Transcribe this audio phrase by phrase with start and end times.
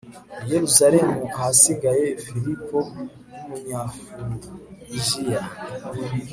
[0.43, 1.89] i yeruzalemu ahasiga
[2.23, 5.41] filipo w'umunyafurujiya